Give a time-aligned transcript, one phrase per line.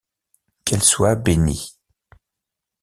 [0.65, 1.77] Qu’elle soit bénie.